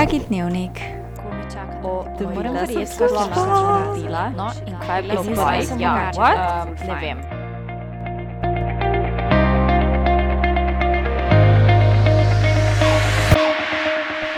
[0.00, 0.80] Dragi dnevnik,
[1.84, 4.30] O, Da moram moram verjeti, verjeti, da sploh sem naredila.
[4.36, 5.62] No, in kaj je bilo zdaj?
[5.62, 6.38] sem Ja, what?
[6.40, 7.18] Um, ne vem.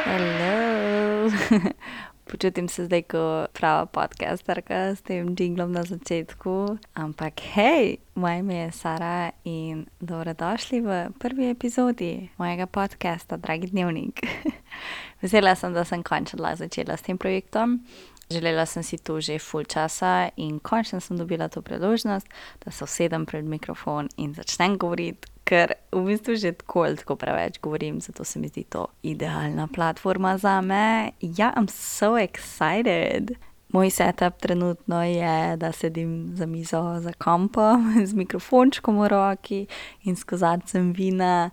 [0.04, 1.30] Hello.
[2.30, 6.82] Počutim se zdaj kot prava podcasterka s tem jinglom na začetku.
[6.98, 14.18] Ampak hej, moje ime je Sara in dobrodošli v prvi epizodi mojega podcasta, dragi dnevnik.
[15.22, 17.86] Vesela sem, da sem končno začela s tem projektom.
[18.26, 22.26] Želela sem si to že full časa in končno sem dobila to priložnost,
[22.64, 27.14] da se usedem pred mikrofon in začnem govoriti, ker v bistvu že tako ali tako
[27.14, 31.12] preveč govorim, zato se mi zdi to idealna platforma za me.
[31.20, 33.38] Ja, I'm so excited.
[33.72, 39.66] Moj setup trenutno je, da sedim za mizo za kompom z mikrofončkom v roki
[40.04, 41.50] in s kozarcem vina.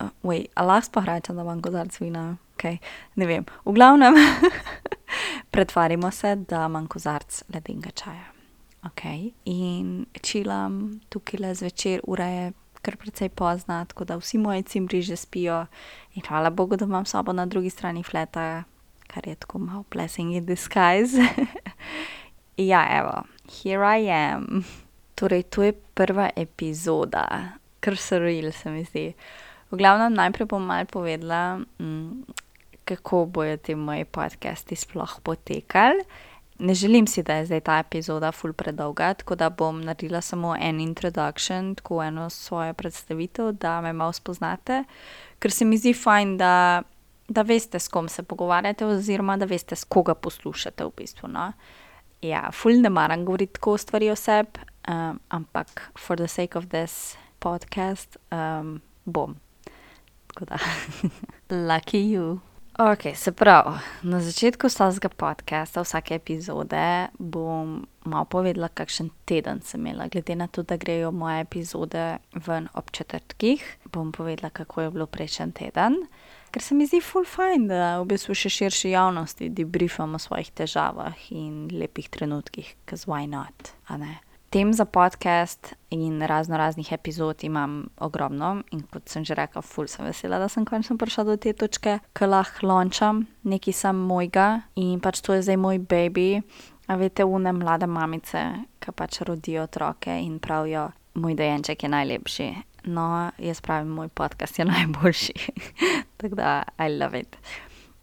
[0.00, 2.36] Uh, wait, a lahko spohračam, da imam kozarc vina?
[2.54, 2.78] Okay.
[3.16, 3.44] Ne vem.
[3.64, 4.14] V glavnem,
[5.52, 8.32] pretvarimo se, da imam kozarc ledenega čaja.
[8.82, 9.30] Okay.
[9.44, 15.02] In čilam tukaj le zvečer, ura je kar precej pozna, tako da vsi moji cimri
[15.02, 15.66] že spijo.
[16.14, 18.64] In hvala Bogu, da imam sobo na drugi strani fleta,
[19.06, 21.16] kar je tako malo blessing in disguise.
[22.56, 23.22] ja, evo,
[23.62, 24.64] here I am.
[25.14, 27.26] Torej, to je prva epizoda,
[27.80, 29.12] kar surreal se mi zdi.
[29.70, 32.24] V glavnem, najprej bom malo povedala, mm,
[32.84, 36.02] kako bojo ti moji podcasti sploh potekali.
[36.58, 40.56] Ne želim si, da je zdaj ta epizoda ful predolga, tako da bom naredila samo
[40.60, 44.84] en introduction, tako eno svojo predstavitev, da me malo spoznate,
[45.38, 46.82] ker se mi zdi fajn, da,
[47.30, 51.28] da veste, s kom se pogovarjate, oziroma da veste, s koga poslušate v bistvu.
[51.30, 51.52] No?
[52.22, 56.66] Ja, ful ne maram govoriti tako stvari o sebi, um, ampak for the sake of
[56.74, 59.36] this podcast um, bom.
[60.26, 60.58] Tako da,
[61.68, 62.38] lucky you.
[62.78, 69.86] Ok, se pravi, na začetku vsakega podcasta, vsake epizode bom malo povedala, kakšen teden sem
[69.86, 70.08] imela.
[70.08, 75.06] Glede na to, da grejo moje epizode ven ob četrtkih, bom povedala, kako je bilo
[75.06, 75.98] prejšnji teden.
[76.50, 80.50] Ker se mi zdi full fajn, da v bistvu še širši javnosti debriefamo o svojih
[80.50, 84.16] težavah in lepih trenutkih, cause why not, a ne.
[84.50, 89.86] Tem za podcast in razno raznih epizod imam ogromno in kot sem že rekla, ful
[89.86, 94.64] sem vesela, da sem končno prišla do te točke, ko lahko lončam nekaj sam mojega
[94.74, 96.42] in pač to je zdaj moj baby.
[96.90, 98.42] A veste, une mlade mamice,
[98.82, 102.48] ki pač rodijo otroke in pravijo, moj dojenček je najlepši.
[102.84, 105.32] No, jaz pravim, moj podcast je najboljši.
[106.16, 107.36] Tako da, I love it.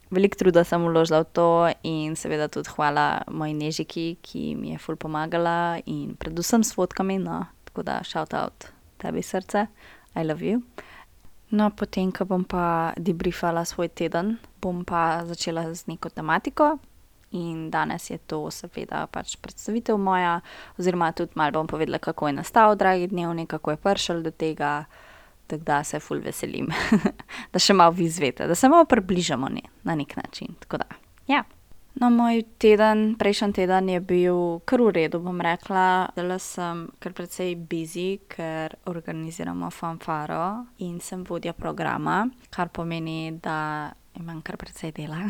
[0.10, 1.48] Veliko truda sem vložila v to
[1.84, 7.18] in seveda tudi hvala moji nežiki, ki mi je ful pomagala in predvsem s fotkami,
[7.20, 9.68] no, tako da shout out tebi srce,
[10.16, 10.64] I love you.
[11.52, 16.78] No, potem, ko bom pa debriefala svoj teden, bom pa začela z neko tematiko
[17.32, 20.40] in danes je to seveda pač predstavitev moja,
[20.80, 24.86] oziroma tudi malo bom povedala, kako je nastal dragi dnevnik, kako je prišel do tega,
[25.48, 26.72] tako da se ful veselim,
[27.54, 30.56] da še malo vi izvete, da se malo približamo ne, na nek način.
[30.70, 30.88] Da,
[31.28, 31.44] ja.
[31.98, 36.12] No, moj teden, prejšnji teden je bil kar v redu, bom rekla.
[36.14, 43.90] Zdaj sem kar precej busy, ker organiziramo fanfaro in sem vodja programa, kar pomeni, da
[44.20, 45.24] imam kar precej dela.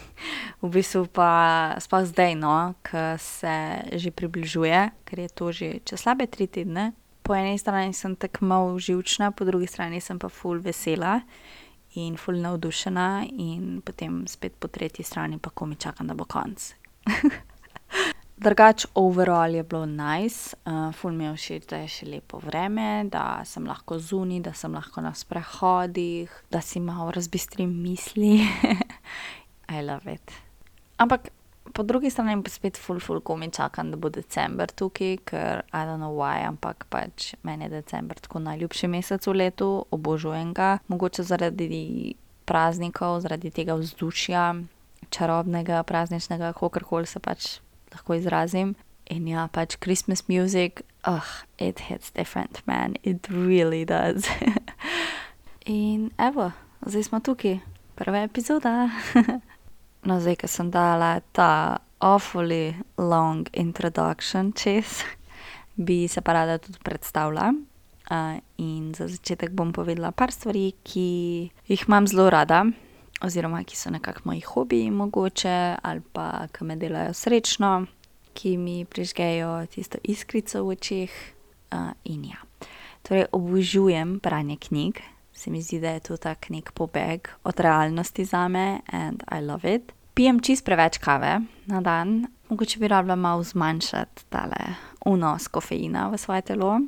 [0.62, 5.98] v bistvu pa sploh zdaj, no, ko se že približuje, ker je to že čez
[6.00, 6.92] slabe tri tedne,
[7.24, 11.22] po eni strani sem tako malo živčna, po drugi strani sem pa ful vesela
[11.94, 16.74] in ful navdušena, in potem spet po tretji strani pa komaj čakam, da bo konc.
[18.36, 23.04] Drugače, overall je bilo nice, uh, ful mi je všeč, da je še lepo vreme,
[23.06, 28.40] da sem lahko zunaj, da sem lahko na sprehodih, da si malo razbistrim misli.
[29.74, 30.34] I love it.
[30.98, 31.30] Ampak
[31.72, 35.86] po drugi strani pa spet ful, ful komaj čakam, da bo december tukaj, ker I
[35.86, 40.78] don't know why, ampak pač meni je december tako najljubši mesec v letu, obožujem ga.
[40.90, 44.48] Mogoče zaradi praznikov, zaradi tega vzdušja,
[45.14, 47.63] čarobnega, prazničnega, kakorkoli se pač
[47.94, 48.74] lahko izrazim.
[49.12, 54.24] In ja, pač Christmas music, ugh, it hits different, man, it really does.
[55.68, 56.52] In evo,
[56.84, 57.58] zdaj smo tukaj,
[57.96, 58.90] prva epizoda.
[60.04, 65.00] No, zdaj, ko sem dala ta awfully long introduction čez,
[65.86, 67.54] bi se pa rada tudi predstavila.
[68.04, 71.08] Uh, in za začetek bom povedala par stvari, ki
[71.64, 72.68] jih imam zelo rada,
[73.24, 77.86] oziroma ki so nekako moji hobiji, mogoče, ali pa ki me delajo srečno,
[78.34, 81.10] ki mi prižgejo tisto iskrico v očeh.
[81.74, 82.38] Uh, in ja,
[83.02, 85.00] torej obožujem branje knjig,
[85.32, 89.40] se mi zdi, da je to tak nek pobeg od realnosti za me and I
[89.40, 89.92] love it.
[90.14, 94.74] Pijem čist preveč kave na dan, mogoče bi rabila malo zmanjšati tale
[95.06, 96.80] vnos kofeina v svoje telo.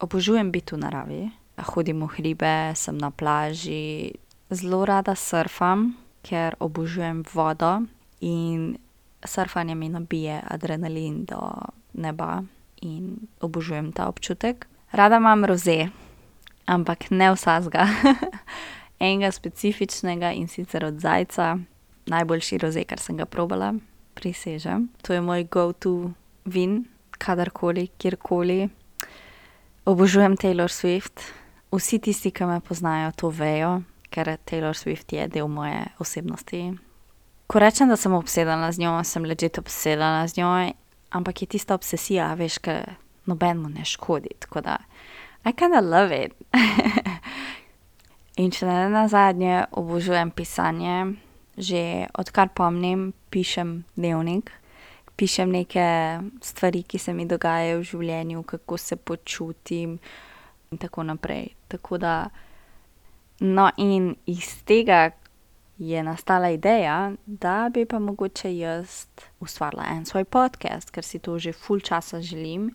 [0.00, 1.30] Obožujem biti v naravi,
[1.74, 4.14] hodim v hribe, sem na plaži,
[4.50, 7.82] zelo rada surfam, ker obožujem vodo
[8.20, 8.76] in
[9.24, 11.52] surfanje mi nabije adrenalin do
[11.92, 12.42] neba
[12.82, 14.66] in obožujem ta občutek.
[14.92, 15.88] Rada imam roze,
[16.66, 17.86] ampak ne vsega.
[19.00, 21.58] Enega specifičnega in sicer od zajca,
[22.06, 23.74] najboljši roze, kar sem ga probala,
[24.14, 24.88] prisežem.
[25.02, 26.10] To je moj go-to
[26.44, 26.84] vin,
[27.18, 28.68] kadarkoli, kjerkoli.
[29.84, 31.22] Obožujem Taylor Swift.
[31.72, 36.62] Vsi tisti, ki me poznajo, to vejo, ker Taylor Swift je del moje osebnosti.
[37.46, 40.52] Ko rečem, da sem obsedena z njo, sem legit obsedena z njo,
[41.10, 42.76] ampak je tista obsesija, veš, ki
[43.26, 44.36] nobenemu ne škodi.
[44.40, 44.78] Tako da
[45.44, 46.34] I kinda love it.
[48.42, 51.14] In če ne nazadnje, obožujem pisanje.
[51.58, 54.52] Že odkar pomnim, pišem dnevnik.
[55.18, 55.86] Pišem neke
[56.42, 59.96] stvari, ki se mi dogajajo v življenju, kako se počutim
[60.70, 61.54] in tako naprej.
[61.72, 62.12] Tako da,
[63.40, 65.10] no, in iz tega
[65.78, 69.06] je nastala ideja, da bi pa mogoče jaz
[69.40, 72.72] ustvarila en svoj podcast, ker si to že ful časa želim.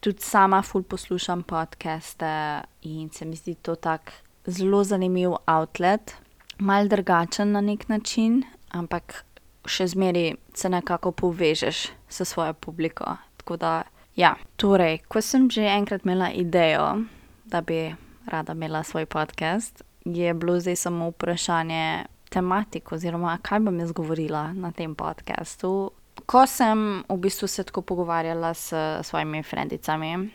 [0.00, 4.12] Tudi sama ful poslušam podcaste in se mi zdi to tak
[4.46, 6.16] zelo zanimiv outlet.
[6.58, 9.24] Malo drugačen na neki način, ampak
[9.66, 13.16] še zmeraj se nekako povežeš s svojo publiko.
[13.36, 13.82] Tako da,
[14.16, 14.34] ja.
[14.56, 17.04] Torej, ko sem že enkrat imela idejo,
[17.44, 17.94] da bi
[18.26, 24.52] rada imela svoj podcast, je bilo zdaj samo vprašanje tematike oziroma kaj bom jaz govorila
[24.52, 25.90] na tem podcastu.
[26.26, 28.72] Ko sem v bistvu se tako pogovarjala s
[29.02, 30.30] svojimi frendicami,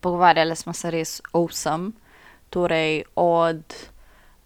[0.00, 1.92] pogovarjale smo se res o vsem.
[2.50, 3.62] Torej od,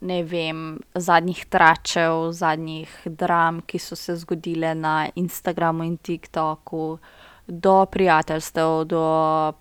[0.00, 6.98] ne vem, zadnjih tračev, zadnjih dram, ki so se zgodile na Instagramu in TikToku,
[7.46, 9.04] do prijateljstev, do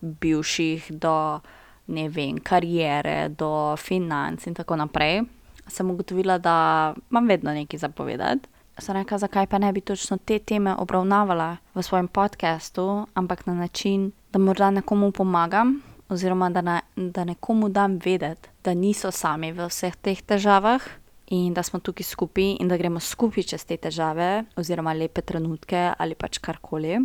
[0.01, 1.39] bivših, do,
[1.88, 5.21] ne vem, kariere, do financ in tako naprej.
[5.68, 8.50] Sem ugotovila, da imam vedno nekaj za povedati.
[8.77, 13.53] Sem rekla, zakaj pa ne bi točno te teme obravnavala v svojem podcastu, ampak na
[13.53, 19.51] način, da morda nekomu pomagam oziroma da, na, da nekomu dam vedeti, da niso sami
[19.51, 20.81] v vseh teh težavah
[21.27, 25.91] in da smo tukaj skupaj in da gremo skupaj čez te težave oziroma lepe trenutke
[25.97, 27.00] ali pač karkoli.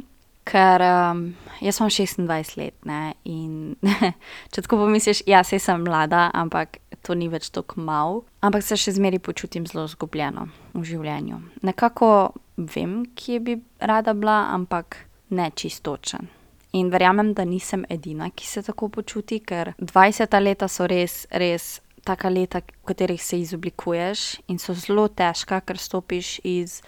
[0.49, 1.23] Ker um,
[1.61, 3.77] jaz sem 26 let, ne, in
[4.53, 8.79] če tako pomisliš, ja, saj sem mlada, ampak to ni več tako malo, ampak se
[8.81, 11.43] še zmeraj počutim zelo izgubljeno v življenju.
[11.69, 12.11] Nekako
[12.57, 16.31] vem, kje bi rada bila, ampak ne čistočen.
[16.77, 21.79] In verjamem, da nisem edina, ki se tako počuti, ker dvajseta leta so res, res
[22.05, 26.81] taka leta, v katerih se izoblikuješ in so zelo težka, ker stopiš iz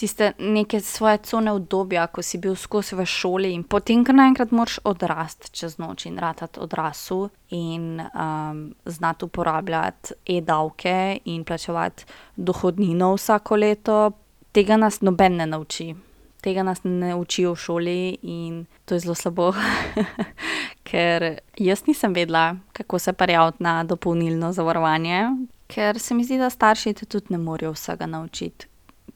[0.00, 4.52] tiste neke svoje cone udobja, ko si bil skozi v šoli in potem, ko naenkrat
[4.56, 12.06] moraš odrasti čez noč in ratati odrasel in um, znati uporabljati e-davke in plačevati
[12.36, 13.98] dohodnino vsako leto,
[14.56, 15.92] tega nas noben ne nauči.
[16.40, 19.52] Tega nas ne učijo v šoli in to je zelo slabo,
[20.88, 21.28] ker
[21.60, 25.20] jaz nisem vedela, kako se prijaviti na dopolnilno zavarovanje,
[25.68, 28.69] ker se mi zdi, da starši te tudi ne morejo vsega naučiti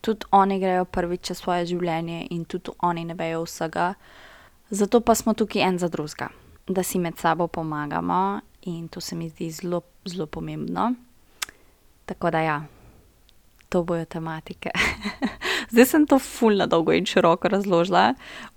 [0.05, 3.95] tudi oni grejo prvič čez svoje življenje in tudi oni ne vejo vsega.
[4.71, 6.29] Zato pa smo tukaj en za drugega,
[6.69, 10.93] da si med sabo pomagamo in to se mi zdi zelo, zelo pomembno.
[12.05, 12.57] Tako da ja,
[13.69, 14.71] to bojo tematike.
[15.73, 18.15] Zdaj sem to fulno dolgo in široko razložila,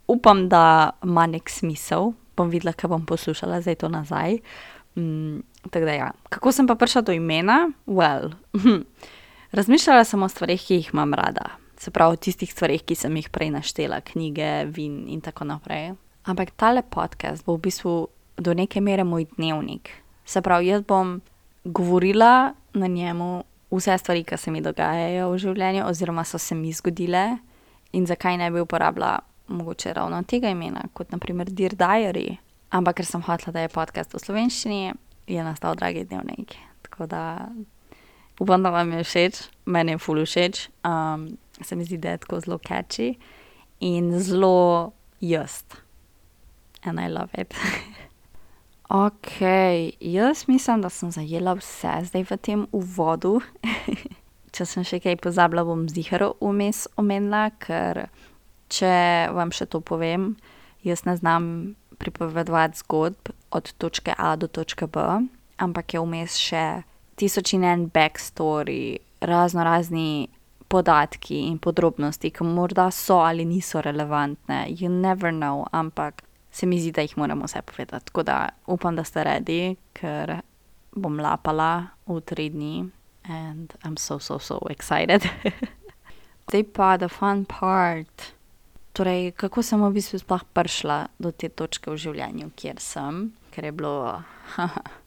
[0.07, 2.11] upam, da ima nek smisel.
[2.37, 4.37] Bom videla, kaj bom poslušala zdaj to nazaj.
[4.99, 5.39] Mm,
[5.71, 7.69] tako da ja, kako sem pa prišla do imena?
[7.87, 8.35] Well.
[9.51, 13.15] Razmišljala sem o stvarih, ki jih imam rada, se pravi o tistih stvarih, ki sem
[13.15, 15.93] jih prej naštela, knjige, vin in tako naprej.
[16.27, 17.93] Ampak tale podcast bo v bistvu
[18.37, 19.89] do neke mere moj dnevnik.
[20.25, 21.21] Se pravi, jaz bom
[21.63, 26.73] govorila na njemu vse stvari, ki se mi dogajajo v življenju, oziroma so se mi
[26.73, 27.37] zgodile,
[27.91, 32.37] in zakaj ne bi uporabljala mogoče ravno tega imena, kot naprimer Dear Diary.
[32.69, 34.93] Ampak ker sem hotela, da je podcast v slovenščini,
[35.27, 36.57] je nastal Dragi dnevnik.
[36.83, 37.47] Tako da
[38.39, 41.27] upam, da vam je všeč, meni je ful všeč, um,
[41.61, 43.15] se mi zdi, da je tako zelo catchy
[43.79, 45.63] in zelo jaz.
[46.83, 47.53] And I love it.
[49.05, 49.41] ok,
[49.99, 53.39] jaz mislim, da sem zajela vse zdaj v tem uvodu.
[54.57, 58.07] če sem še kaj pozabila, bom zihar vmes omenila, ker
[58.73, 60.31] če vam še to povem,
[60.85, 65.03] jaz ne znam pripovedovati zgodb od točke A do točke B,
[65.61, 66.65] ampak je vmes še
[67.17, 70.27] tisoč in en backstory, razno razni
[70.67, 74.65] podatki in podrobnosti, ki morda so ali niso relevantne.
[74.69, 78.05] You never know, ampak se mi zdi, da jih moramo vse povedati.
[78.05, 80.39] Tako da upam, da ste redi, ker
[80.95, 82.89] bom lapala v tri dni
[83.29, 85.29] and I'm so, so, so excited.
[86.49, 88.33] Zdaj pa the fun part.
[88.93, 93.67] Torej, kako sem v bistvu sploh prišla do te točke v življenju, kjer sem, ker
[93.67, 94.23] je bilo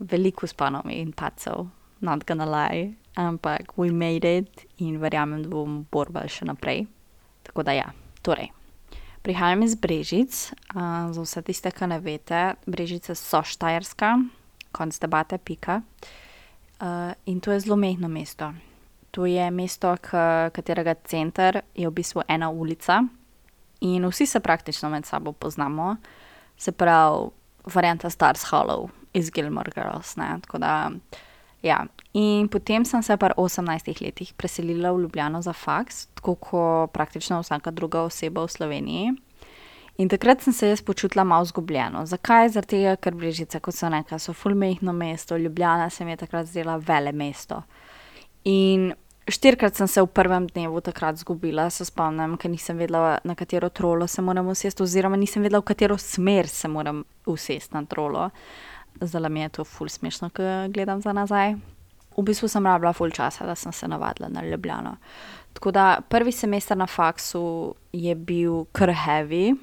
[0.00, 1.68] veliko spanov in pacov,
[2.00, 6.86] not gonna lie, ampak we made it in verjamem, da bomo borbali še naprej.
[7.44, 7.90] Tako da ja,
[8.24, 8.50] torej.
[9.20, 10.32] Prihajam iz Brežic,
[10.72, 14.14] uh, za vse tiste, ki ne veste, Brežice so Štajerska,
[14.72, 15.82] konc debate, pika.
[16.80, 18.48] Uh, in to je zelo mehko mesto.
[19.10, 23.02] To je mesto, katerega center je v bistvu ena ulica
[23.82, 25.96] in vsi se praktično med sabo poznamo,
[26.56, 27.28] se pravi,
[27.74, 30.16] varianta Stars Hollow iz Gilmore Girls.
[30.16, 30.38] Ne?
[30.42, 30.90] Tako da,
[31.62, 31.86] ja.
[32.12, 37.40] In potem sem se v 18 letih preselila v Ljubljano za faks, tako kot praktično
[37.40, 39.10] vsaka druga oseba v Sloveniji.
[40.00, 42.06] In takrat sem se jaz počutila malo izgubljeno.
[42.06, 42.48] Zakaj?
[42.48, 46.46] Zaradi tega, ker Brežice, kot so rekla, so fulmehno mesto, Ljubljana se mi je takrat
[46.46, 47.62] zdela vele mesto.
[48.44, 48.94] In
[49.28, 53.68] štirikrat sem se v prvem dnevu takrat izgubila, se spomnim, ker nisem vedela, na katero
[53.68, 58.30] trolo se moram usesti, oziroma nisem vedela, v katero smer se moram usesti na trolo.
[59.00, 61.54] Zdaj mi je to ful smešno, ko gledam za nazaj.
[62.16, 64.96] V bistvu sem rabila ful časa, da sem se navadila na Ljubljano.
[65.52, 69.56] Tako da prvi semester na faksu je bil kar heavy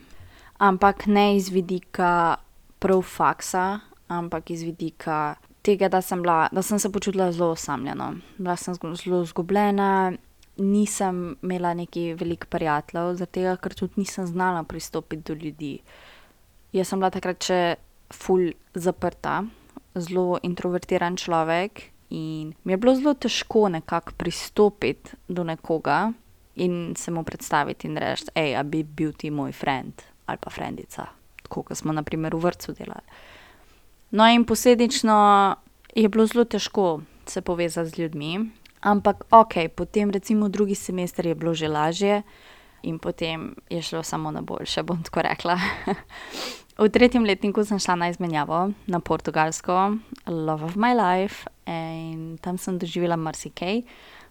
[0.58, 2.38] ampak ne iz vidika
[2.79, 8.13] prav faksa, ampak iz vidika tega, da sem, bila, da sem se počutila zelo osamljeno.
[8.38, 10.13] Bila sem zelo izgubljena,
[10.58, 15.79] nisem imela neki veliko prijateljev, zaradi tega, ker tudi nisem znala pristopiti do ljudi.
[16.74, 17.75] Jaz sem bila takrat še
[18.14, 19.44] ful zaprta,
[19.96, 21.92] zelo introvertiran človek.
[22.10, 26.14] In mi je bilo zelo težko nekako pristopiti do nekoga
[26.56, 30.50] in se mu predstaviti in reči, hej, a bi bil ti moj friend ali pa
[30.50, 31.06] frendica,
[31.44, 33.06] tako kot smo naprimer v vrtu delali.
[34.12, 35.16] No, in posledično
[35.96, 38.50] je bilo zelo težko se povezati z ljudmi,
[38.82, 42.22] ampak ok, potem recimo drugi semester je bilo že lažje
[42.84, 45.60] in potem je šlo samo na boljše, bom tako rekla.
[46.78, 52.58] v tretjem letniku sem šla na izmenjavo na Portugalsko, Love of My Life, in tam
[52.58, 53.82] sem doživela marsikaj.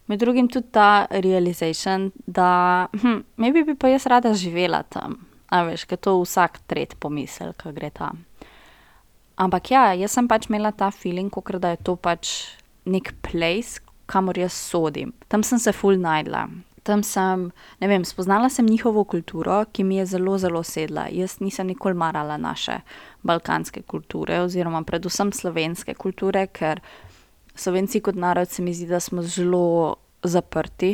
[0.07, 5.19] Med drugim tudi ta realization, da hm, maybe bi pa jaz rada živela tam.
[5.51, 8.23] A veš, ker to vsak tret pomisli, ko gre tam.
[9.37, 12.55] Ampak ja, jaz sem pač imela ta feeling, kot da je to pač
[12.87, 15.11] nek place, kamor jaz sodim.
[15.27, 16.47] Tam sem se full najdla.
[16.87, 17.49] Tam sem,
[17.81, 21.07] ne vem, spoznala sem njihovo kulturo, ki mi je zelo, zelo sedla.
[21.11, 22.79] Jaz nisem nikoli marala naše
[23.27, 26.79] balkanske kulture, oziroma predvsem slovenske kulture, ker
[27.55, 30.93] slovenci kot narod se mi zdi, da smo zelo zaprti,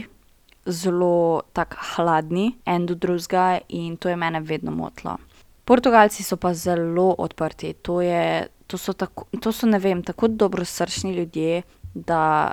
[0.65, 5.17] zelo tako hladni en do drugega in to je mene vedno motilo.
[5.65, 10.27] Portugalci so pa zelo odprti, to, je, to, so, tako, to so, ne vem, tako
[10.27, 11.61] dobrosrčni ljudje,
[11.93, 12.51] da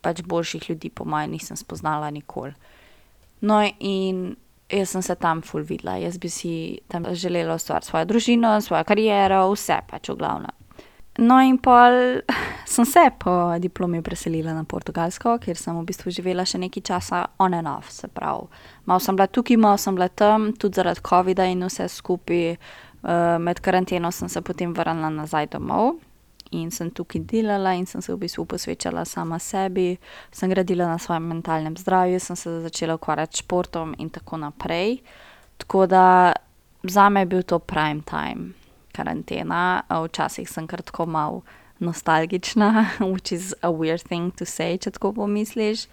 [0.00, 2.54] pač boljših ljudi, po mojem, nisem spoznala nikoli.
[3.40, 4.36] No, in
[4.70, 8.84] jaz sem se tam full videla, jaz bi si tam želela ustvariti svojo družino, svojo
[8.84, 10.56] kariero, vse pač v glavnem.
[11.18, 12.22] No, in pol
[12.74, 17.24] sem se po diplomi preselila na Portugalsko, kjer sem v bistvu živela še nekaj časa
[17.38, 18.46] on and off, se pravi.
[18.86, 22.56] Malo sem bila tukaj, malo sem bila tam, tudi zaradi COVID-a in vse skupaj.
[23.00, 25.94] Uh, med karanteno sem se potem vrnila nazaj domov
[26.50, 29.96] in sem tukaj delala in sem se v bistvu posvečala sama sebi,
[30.32, 34.98] sem gradila na svojem mentalnem zdravju, sem se začela ukvarjati s športom in tako naprej.
[35.56, 36.32] Tako da
[36.82, 38.52] za me je bil to prime time
[38.92, 41.40] karantena, včasih sem kar tako mal
[41.78, 45.86] nostalgična, which is a weird thing to say, če tako pomisliš.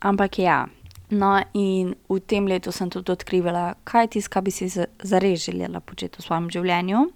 [0.00, 0.66] Ampak ja,
[1.10, 5.44] no in v tem letu sem tudi odkrivala, kaj je tisto, kar bi si zares
[5.44, 7.08] želela početi v svojem življenju.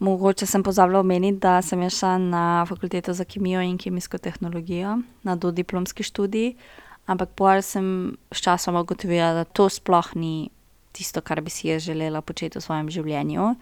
[0.00, 5.36] Mogoče sem pozabila omeniti, da sem šla na fakulteto za kemijo in kemijsko tehnologijo, na
[5.36, 6.54] dodiplomski študij,
[7.06, 10.50] ampak pol sem sčasoma ugotovila, da to sploh ni
[10.92, 13.54] tisto, kar bi si jaz želela početi v svojem življenju.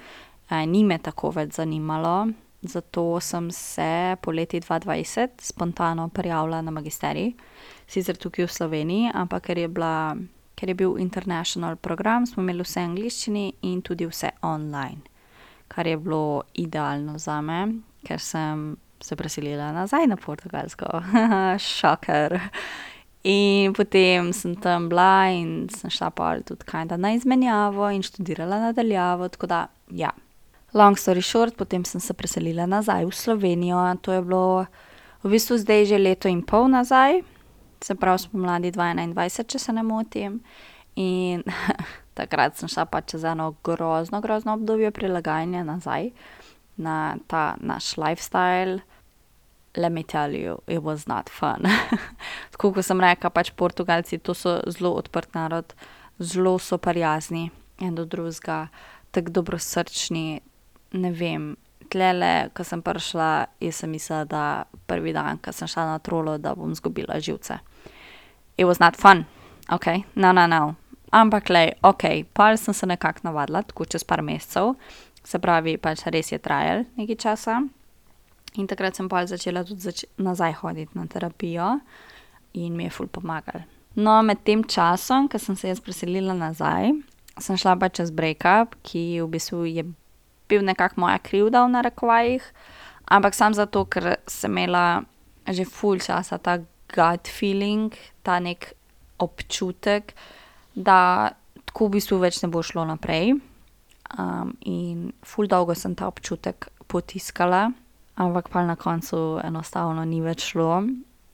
[0.66, 2.32] Ni me tako več zanimalo,
[2.62, 7.32] zato sem se poleti 2020 spontano prijavila na magisterij,
[7.86, 10.16] sicer tukaj v Sloveniji, ampak ker je, bila,
[10.56, 15.00] ker je bil international program, smo imeli vse v angliščini in tudi vse online,
[15.70, 17.66] kar je bilo idealno za me,
[18.06, 20.86] ker sem se preselila nazaj na Portugalsko,
[21.78, 22.40] šoker.
[23.22, 28.60] In potem sem tam bila in sem šla pa tudi kaj na izmenjavo in študirala
[28.60, 30.10] nadaljavo, tako da ja.
[30.74, 33.96] Long story short, potem sem se preselila nazaj v Slovenijo.
[34.02, 34.66] To je bilo
[35.22, 37.22] v bistvu zdaj že leto in pol nazaj,
[37.84, 40.40] se pravi spomladi 2021, če se ne motim.
[40.96, 41.42] In
[42.20, 46.12] takrat sem šla pač čez eno grozno, grozno obdobje prilagajanja nazaj
[46.80, 48.80] na ta naš lifestyle.
[49.76, 51.62] Let me tell you, it was not fun.
[52.52, 55.76] Tako kot sem rekla, pač Portugalci, to so zelo odprt narod,
[56.18, 57.50] zelo so prijazni
[57.80, 58.68] en do drugega,
[59.10, 60.40] tako dobrosrčni.
[60.92, 61.54] Ne vem,
[61.90, 63.30] tlele, ko sem prišla,
[63.62, 64.44] jaz sem mislila, da
[64.90, 67.60] prvi dan, ko sem šla na trolo, da bom izgubila živce.
[68.58, 69.24] It was not fun,
[69.70, 70.74] ok, no, no, no.
[71.10, 74.76] Ampak, glej, ok, pol sem se nekako navadila, tako čez par mesecev,
[75.26, 77.58] se pravi, pač res je trajalo nekaj časa.
[78.58, 81.76] In takrat sem pol začela tudi zač nazaj hoditi na terapijo
[82.58, 83.62] in mi je ful pomagalo.
[83.94, 86.92] No, med tem časom, ko sem se jaz preselila nazaj,
[87.42, 89.84] sem šla pa čez breakup, ki v bistvu je
[90.50, 92.46] bil nekako moja krivda, v narekovajih,
[93.10, 95.02] ampak samo zato, ker sem imela
[95.50, 96.60] že ful časa ta
[96.94, 98.74] gut feeling, ta neki
[99.18, 100.14] občutek,
[100.74, 101.30] da
[101.64, 103.34] tako v bistvu več ne bo šlo naprej.
[104.66, 107.70] in ful dolgo sem ta občutek potiskala,
[108.18, 110.82] ampak pol na koncu enostavno ni več šlo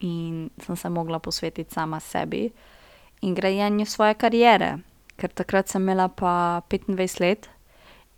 [0.04, 2.50] in sem se mogla posvetiti sama sebi
[3.22, 4.78] in grajenju svoje kariere.
[5.16, 7.48] Ker takrat sem imela pa petindvajset let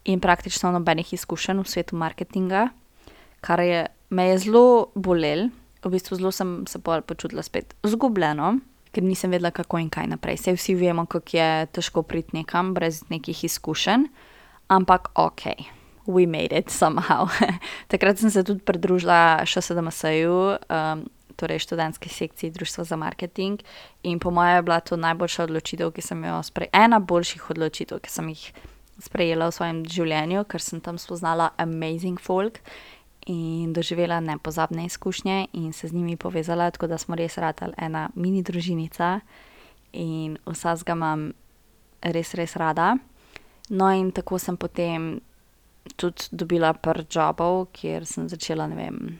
[0.05, 2.69] in praktično nobenih izkušenj v svetu marketinga,
[3.41, 5.51] kar je, me je zelo bolelo,
[5.85, 8.59] v bistvu zelo sem se počutila spet izgubljeno,
[8.99, 10.41] ker nisem vedela, kako in kaj naprej.
[10.43, 14.09] Saj vsi vemo, kako je težko priti nekam brez nekih izkušenj,
[14.75, 15.71] ampak okej,
[16.11, 17.31] we made it somehow.
[17.93, 20.59] Takrat sem se tudi pridružila ŠSDMS-ju,
[21.39, 23.63] torej študentski sekciji Društva za marketing,
[24.03, 28.11] in po moje je bila to najboljša odločitev, ki sem jo ena boljših odločitev, ki
[28.11, 28.51] sem jih
[28.99, 32.59] sprejela v svojem življenju, ker sem tam spoznala amazing folk
[33.29, 38.09] in doživela nepozabne izkušnje in se z njimi povezala, tako da smo res ratali ena
[38.15, 39.21] mini družinica
[39.93, 41.33] in vsakega imam
[42.03, 42.97] res, res rada.
[43.71, 45.21] No, in tako sem potem
[45.97, 49.19] tudi dobila par jobov, kjer sem začela, vem,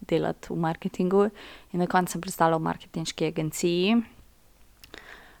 [0.00, 1.24] delati v marketingu
[1.72, 3.96] in na koncu sem pristala v marketinški agenciji.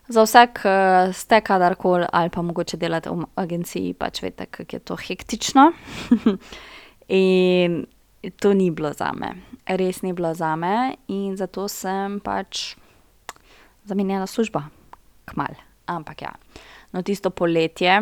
[0.08, 0.76] Za vse, ke
[1.12, 5.72] ste kadarkoli ali pa mogoče delate v agenciji, pač veste, kako je to hektično.
[7.08, 7.84] In
[8.30, 9.34] to ni bilo zame.
[9.66, 12.76] Res ni bilo zame in zato sem pač
[13.86, 14.62] zamenjala službo.
[15.26, 16.32] Kmalu, ampak ja.
[16.92, 17.98] No, tisto poletje,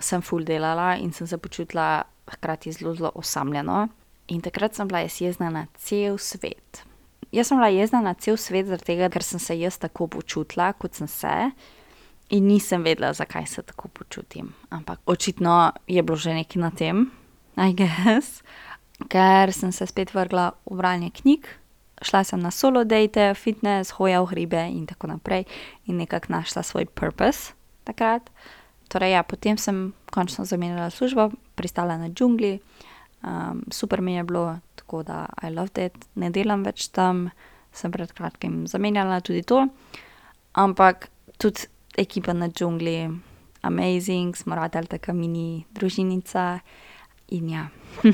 [0.00, 3.88] sem ful delala in sem se počutila hkrati zelo, zelo osamljeno.
[4.32, 6.84] In takrat sem bila jaz jezna na cel svet.
[7.32, 10.72] Jaz sem bila jezna na cel svet zaradi tega, ker sem se jaz tako počutila,
[10.72, 11.34] kot sem se,
[12.32, 14.54] in nisem vedela, zakaj se tako počutim.
[14.72, 17.10] Ampak očitno je bilo že nekaj na tem,
[17.56, 18.42] I guess.
[19.10, 21.48] Ker sem se spet vrgla v branje knjig,
[22.02, 25.44] šla sem na solo date, fitnes, hoja v hribe in tako naprej
[25.86, 27.54] in nekako našla svoj purpose
[27.84, 28.30] takrat.
[28.88, 32.60] Torej ja, potem sem končno zamenjala službo, pristala na džungli,
[33.72, 35.96] super mi je bilo, tako da I loved it.
[36.14, 37.30] Ne delam več tam,
[37.72, 39.66] sem pred kratkim zamenjala tudi to.
[40.54, 41.66] Ampak tudi
[41.98, 43.10] ekipa na džungli
[43.64, 46.60] amazing, smo ratali taka mini družinica
[47.32, 47.68] in ja,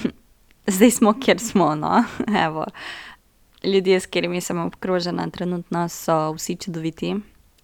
[0.71, 2.05] zdaj smo, kjer smo, no,
[2.47, 2.65] evo.
[3.65, 7.15] Ljudje, s katerimi sem obkrožena trenutno, so vsi čudoviti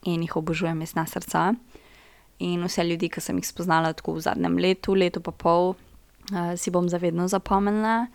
[0.05, 1.55] in jih obožujem iz vsega srca.
[2.39, 5.75] In vse ljudi, ke sem jih spoznala tako v zadnjem letu, letu pa pol,
[6.57, 8.07] si bom za vedno zapomnila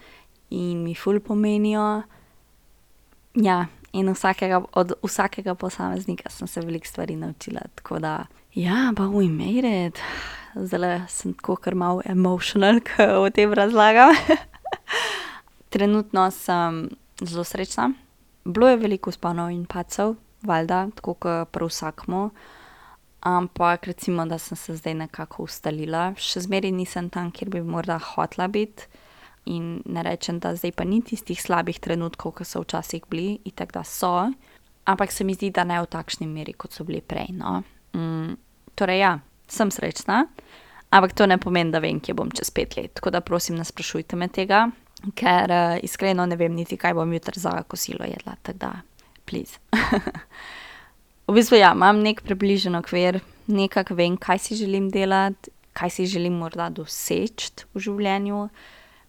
[0.49, 2.03] in mi ful pomenijo.
[3.33, 9.07] Ja, in vsakega, od vsakega posameznika sem se veliko stvari naučila, tako da ja, but
[9.07, 9.99] we made it.
[10.55, 14.15] Zdajle sem tako kar malo emotional, ke o tem razlagam.
[15.73, 16.89] Trenutno sem
[17.21, 17.91] zelo srečna.
[18.45, 22.23] Bilo je veliko vzponov in padcev, valjda, tako ke pri vsakemu.
[23.21, 26.11] Ampak recimo, da sem se zdaj nekako ustalila.
[26.17, 28.89] Še zmeraj nisem tam, kjer bi morda hotela biti.
[29.45, 33.73] In ne rečem, da zdaj pa ni tistih slabih trenutkov, ke so včasih bili, itak
[33.73, 34.29] da so,
[34.85, 37.61] ampak se mi zdi, da ne v takšni meri, kot so bili prej, no.
[38.75, 39.15] torej ja,
[39.49, 40.25] sem srečna,
[40.91, 43.65] ampak to ne pomeni, da vem, kje bom čez pet let, tako da prosim, ne
[43.65, 44.65] sprašujte me tega,
[45.17, 48.71] ker, iskreno ne vem niti, kaj bom jutri za kosilo jedla, tako da
[49.25, 49.59] please.
[51.27, 56.05] V bistvu ja, imam neki približen okvir, nekako vem, kaj si želim delati, kaj si
[56.05, 58.41] želim morda doseči v življenju.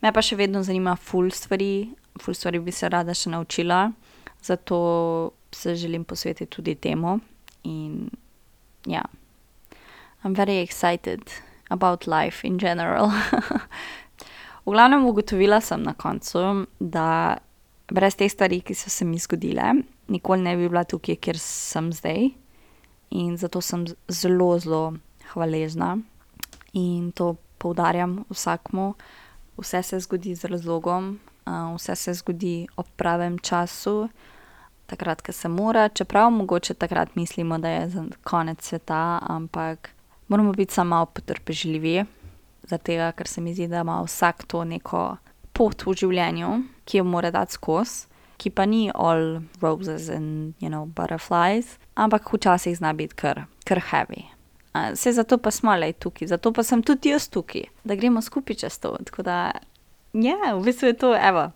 [0.02, 1.88] Me pa še vedno zanima ful stvari,
[2.22, 3.88] ful stvari bi se rada še naučila,
[4.42, 4.78] zato
[5.50, 7.18] se želim posvetiti tudi temu
[7.66, 8.06] in
[8.86, 9.02] ja.
[10.22, 11.26] I am very excited
[11.72, 13.10] about life in general.
[14.64, 17.38] V glavnem, ugotovila sem na koncu, da
[17.90, 19.72] brez teh stvari, ki so se mi zgodile,
[20.08, 22.28] nikoli ne bi bila tukaj, kjer sem zdaj.
[23.10, 24.84] In zato sem zelo, zelo
[25.32, 25.96] hvaležna
[26.72, 28.94] in to poudarjam vsakmu.
[29.58, 31.18] Vse se zgodi z razlogom,
[31.74, 34.08] vse se zgodi ob pravem času,
[34.86, 39.90] takrat, ko se mora, čeprav mogoče takrat mislimo, da je konec sveta, ampak
[40.32, 42.04] moramo biti samo malo potrpežljivi,
[42.82, 45.02] tega, ker se mi zdi, da ima vsak to neko
[45.52, 46.52] pot v življenju,
[46.88, 48.06] ki jo mora dati skozi,
[48.40, 53.82] ki pa ni all roses and you know butterflies, ampak včasih zna biti kar, kar
[53.90, 54.24] heavy.
[54.72, 58.62] Saj zato pa smo le tukaj, zato pa sem tudi jaz tukaj, da gremo skupaj
[58.64, 58.94] čez to.
[59.04, 59.36] Tako da,
[60.16, 61.50] ja, v bistvu je to, evo,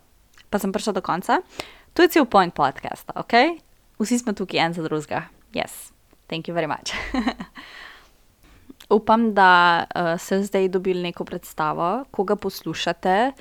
[0.53, 1.41] pa sem prišla do konca.
[1.97, 3.57] To je cel point podcasta, ok?
[3.97, 5.25] Vsi smo tukaj en za drugega.
[5.57, 5.89] Yes,
[6.29, 6.93] thank you very much.
[8.89, 13.31] Upam, da uh, ste zdaj dobili neko predstavo, koga poslušate.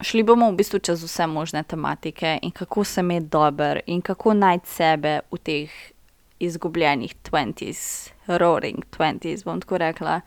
[0.00, 4.34] Šli bomo v bistvu čez vse možne tematike in kako se imeti dober in kako
[4.34, 5.70] najti sebe v teh
[6.38, 10.20] izgubljenih 20s, roaring 20s, bom tako rekla.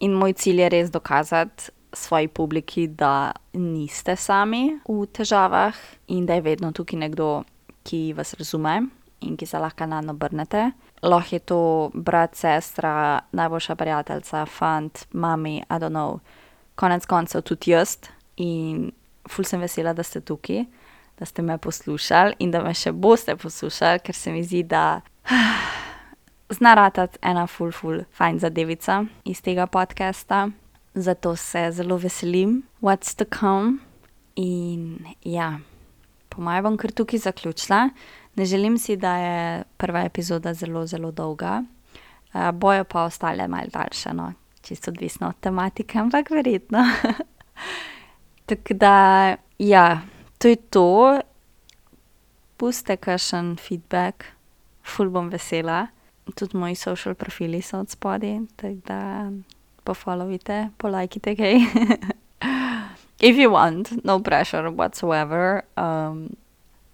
[0.00, 5.76] In moj cilj je res dokazati svoji publiki, da niste sami v težavah
[6.08, 7.44] in da je vedno tukaj nekdo,
[7.84, 8.80] ki vas razume
[9.20, 10.70] in ki se lahko na njo obrnete.
[11.02, 16.18] Lahko je to brat, sestra, najboljša prijateljica, fant, mami, I don't know,
[16.74, 17.96] konec koncev tudi jaz.
[18.36, 18.92] In
[19.28, 20.64] ful sem vesela, da ste tukaj,
[21.18, 25.00] da ste me poslušali in da me še boste poslušali, ker se mi zdi, da
[26.56, 30.48] zna ratati ena ful, ful, fajn zadevica iz tega podcasta.
[30.94, 33.78] Zato se zelo veselim, what's to come.
[34.36, 35.58] In ja,
[36.28, 37.86] po mojem bom kar tukaj zaključila.
[38.34, 41.62] Ne želim si, da je prva epizoda zelo, zelo dolga,
[42.34, 46.84] uh, bojo pa ostale malce daljše, no, čisto odvisno od tematike, ampak verjetno.
[48.46, 50.00] Tako da, ja,
[50.38, 51.20] to je to.
[52.56, 54.24] Pustite kakšen feedback,
[54.84, 55.86] ful bom vesela.
[56.34, 59.30] Tudi moji social profili so od spodaj, tako da
[59.84, 61.58] pofollowite, polajkite kaj.
[63.28, 65.62] If you want, no pressure whatsoever.
[65.76, 66.36] Um,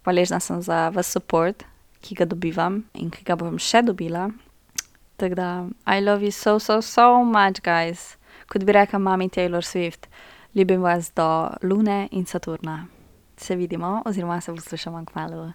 [0.09, 1.63] hvaležna sem za vaš support,
[2.01, 4.29] ki ga dobivam in ki ga bom še dobila.
[5.19, 5.49] Tako da,
[5.85, 8.15] I love you so, so, so much, guys.
[8.49, 10.07] Kot bi rekla mami Taylor Swift,
[10.55, 11.27] ljubim vas do
[11.61, 12.87] Lune in Saturna.
[13.37, 15.51] Se vidimo, oziroma se poslušamo kmalu.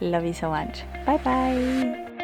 [0.00, 0.84] Love you so much.
[1.06, 2.15] Bye bye.